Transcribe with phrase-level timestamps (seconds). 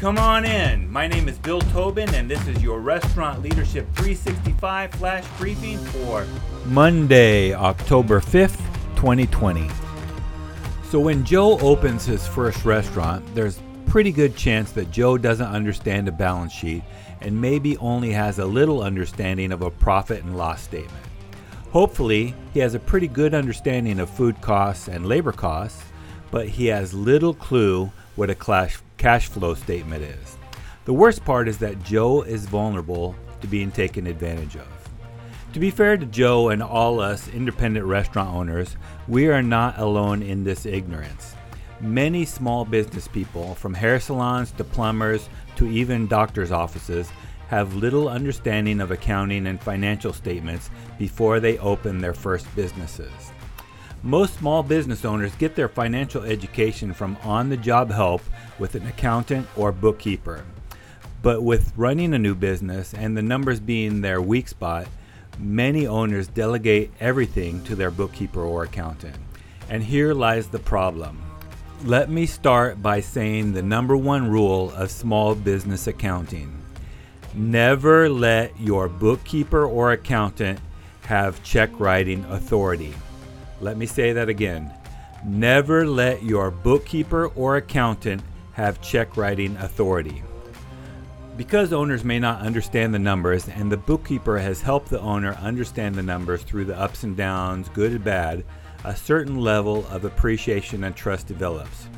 [0.00, 0.90] Come on in.
[0.90, 6.26] My name is Bill Tobin, and this is your Restaurant Leadership 365 flash briefing for
[6.64, 8.56] Monday, October 5th,
[8.96, 9.68] 2020.
[10.88, 16.08] So, when Joe opens his first restaurant, there's pretty good chance that Joe doesn't understand
[16.08, 16.82] a balance sheet
[17.20, 21.04] and maybe only has a little understanding of a profit and loss statement.
[21.72, 25.84] Hopefully, he has a pretty good understanding of food costs and labor costs,
[26.30, 28.68] but he has little clue what a
[28.98, 30.36] cash flow statement is.
[30.84, 34.68] The worst part is that Joe is vulnerable to being taken advantage of.
[35.54, 38.76] To be fair to Joe and all us independent restaurant owners,
[39.08, 41.34] we are not alone in this ignorance.
[41.80, 47.10] Many small business people, from hair salons to plumbers to even doctor's offices,
[47.48, 53.32] have little understanding of accounting and financial statements before they open their first businesses.
[54.02, 58.22] Most small business owners get their financial education from on the job help
[58.58, 60.42] with an accountant or bookkeeper.
[61.20, 64.86] But with running a new business and the numbers being their weak spot,
[65.38, 69.16] many owners delegate everything to their bookkeeper or accountant.
[69.68, 71.22] And here lies the problem.
[71.84, 76.56] Let me start by saying the number one rule of small business accounting
[77.34, 80.58] never let your bookkeeper or accountant
[81.02, 82.94] have check writing authority.
[83.60, 84.72] Let me say that again.
[85.24, 88.22] Never let your bookkeeper or accountant
[88.52, 90.22] have check writing authority.
[91.36, 95.94] Because owners may not understand the numbers, and the bookkeeper has helped the owner understand
[95.94, 98.44] the numbers through the ups and downs, good and bad,
[98.84, 101.88] a certain level of appreciation and trust develops.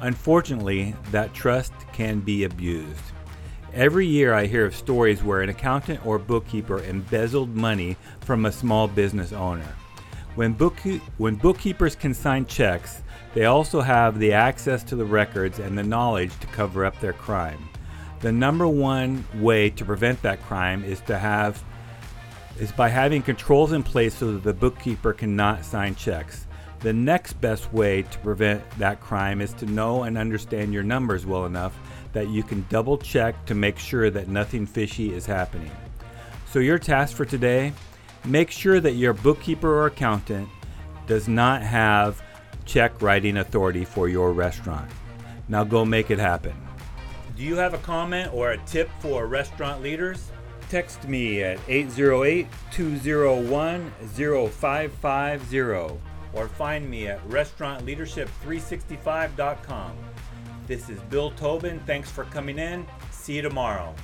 [0.00, 3.00] Unfortunately, that trust can be abused.
[3.74, 8.52] Every year I hear of stories where an accountant or bookkeeper embezzled money from a
[8.52, 9.74] small business owner.
[10.34, 13.02] When, bookkeep- when bookkeepers can sign checks,
[13.34, 17.12] they also have the access to the records and the knowledge to cover up their
[17.12, 17.68] crime.
[18.20, 21.62] The number one way to prevent that crime is to have
[22.58, 26.46] is by having controls in place so that the bookkeeper cannot sign checks.
[26.80, 31.26] The next best way to prevent that crime is to know and understand your numbers
[31.26, 31.78] well enough
[32.12, 35.70] that you can double check to make sure that nothing fishy is happening.
[36.50, 37.72] So, your task for today
[38.24, 40.48] Make sure that your bookkeeper or accountant
[41.06, 42.22] does not have
[42.64, 44.88] check writing authority for your restaurant.
[45.48, 46.54] Now go make it happen.
[47.36, 50.30] Do you have a comment or a tip for restaurant leaders?
[50.68, 55.98] Text me at 808 201 0550
[56.32, 59.92] or find me at restaurantleadership365.com.
[60.66, 61.78] This is Bill Tobin.
[61.80, 62.86] Thanks for coming in.
[63.10, 63.94] See you tomorrow.